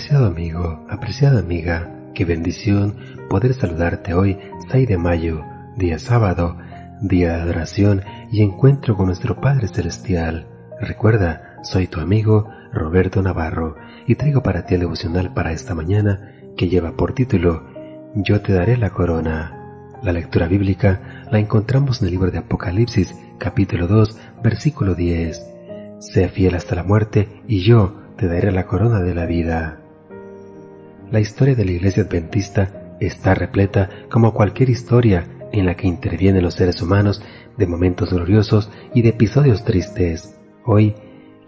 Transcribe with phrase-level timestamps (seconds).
[0.00, 2.96] Apreciado amigo, apreciada amiga, qué bendición
[3.28, 4.38] poder saludarte hoy,
[4.70, 5.44] 6 de mayo,
[5.76, 6.56] día sábado,
[7.02, 8.00] día de adoración
[8.32, 10.46] y encuentro con nuestro Padre Celestial.
[10.80, 16.32] Recuerda, soy tu amigo Roberto Navarro y traigo para ti el devocional para esta mañana
[16.56, 17.66] que lleva por título
[18.14, 19.98] Yo te daré la corona.
[20.02, 25.46] La lectura bíblica la encontramos en el libro de Apocalipsis, capítulo 2, versículo 10.
[25.98, 29.80] Sea fiel hasta la muerte y yo te daré la corona de la vida.
[31.10, 36.44] La historia de la iglesia adventista está repleta, como cualquier historia en la que intervienen
[36.44, 37.20] los seres humanos,
[37.56, 40.38] de momentos gloriosos y de episodios tristes.
[40.64, 40.94] Hoy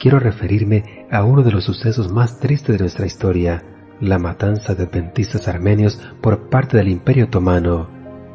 [0.00, 3.62] quiero referirme a uno de los sucesos más tristes de nuestra historia,
[4.00, 7.88] la matanza de adventistas armenios por parte del Imperio Otomano.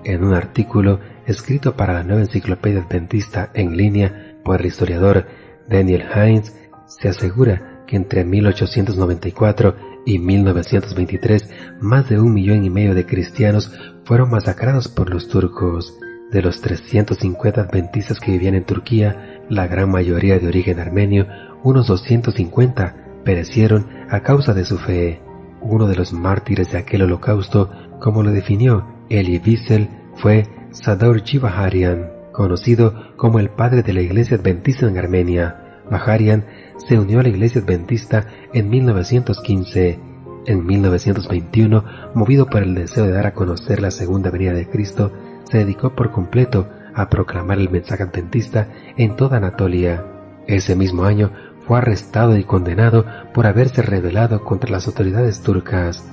[0.06, 5.28] En un artículo escrito para la nueva enciclopedia adventista en línea por el historiador
[5.68, 11.50] Daniel Hines, se asegura que entre 1894 y 1923
[11.82, 13.74] más de un millón y medio de cristianos
[14.06, 16.00] fueron masacrados por los turcos.
[16.32, 21.28] De los 350 adventistas que vivían en Turquía, la gran mayoría de origen armenio,
[21.62, 25.22] unos 250 perecieron a causa de su fe.
[25.60, 27.70] Uno de los mártires de aquel holocausto,
[28.00, 34.38] como lo definió Elie Wiesel, fue Sador Baharian, conocido como el padre de la iglesia
[34.38, 35.82] adventista en Armenia.
[35.92, 36.46] Baharian
[36.78, 40.00] se unió a la iglesia adventista en 1915.
[40.46, 45.12] En 1921, movido por el deseo de dar a conocer la segunda venida de Cristo,
[45.44, 50.06] se dedicó por completo a proclamar el mensaje adventista en toda Anatolia.
[50.48, 51.32] Ese mismo año
[51.68, 56.08] fue arrestado y condenado por haberse rebelado contra las autoridades turcas.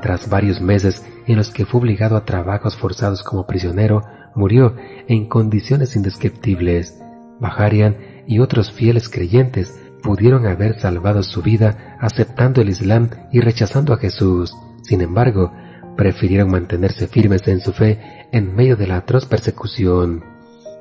[0.00, 4.02] Tras varios meses en los que fue obligado a trabajos forzados como prisionero,
[4.34, 4.76] murió
[5.08, 7.00] en condiciones indescriptibles.
[7.38, 7.96] Baharian
[8.26, 13.96] y otros fieles creyentes pudieron haber salvado su vida aceptando el Islam y rechazando a
[13.96, 14.54] Jesús.
[14.82, 15.50] Sin embargo,
[15.96, 20.22] prefirieron mantenerse firmes en su fe en medio de la atroz persecución.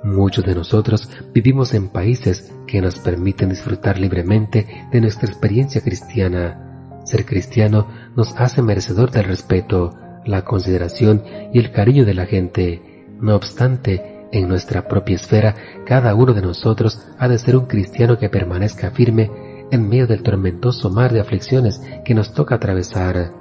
[0.04, 7.00] Muchos de nosotros vivimos en países que nos permiten disfrutar libremente de nuestra experiencia cristiana.
[7.06, 11.24] Ser cristiano nos hace merecedor del respeto, la consideración
[11.54, 13.06] y el cariño de la gente.
[13.22, 15.56] No obstante, en nuestra propia esfera,
[15.86, 19.32] cada uno de nosotros ha de ser un cristiano que permanezca firme
[19.72, 23.32] en medio del tormentoso mar de aflicciones que nos toca atravesar.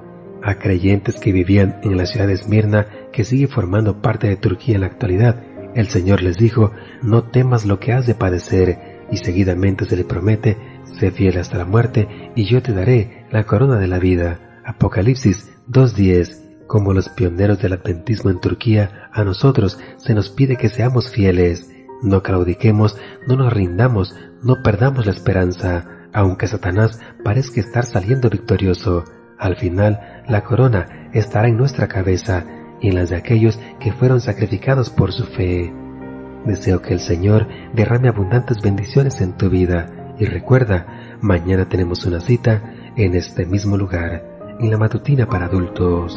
[0.42, 4.74] A creyentes que vivían en la ciudad de Esmirna, que sigue formando parte de Turquía
[4.74, 5.42] en la actualidad,
[5.74, 6.72] el Señor les dijo,
[7.02, 11.58] no temas lo que has de padecer, y seguidamente se le promete, sé fiel hasta
[11.58, 14.60] la muerte, y yo te daré la corona de la vida.
[14.64, 16.41] Apocalipsis 2.10
[16.72, 21.70] como los pioneros del adventismo en Turquía, a nosotros se nos pide que seamos fieles,
[22.00, 22.96] no claudiquemos,
[23.26, 29.04] no nos rindamos, no perdamos la esperanza, aunque Satanás parezca estar saliendo victorioso.
[29.38, 32.46] Al final, la corona estará en nuestra cabeza
[32.80, 35.70] y en las de aquellos que fueron sacrificados por su fe.
[36.46, 42.22] Deseo que el Señor derrame abundantes bendiciones en tu vida y recuerda, mañana tenemos una
[42.22, 42.62] cita
[42.96, 44.24] en este mismo lugar,
[44.58, 46.16] en la matutina para adultos.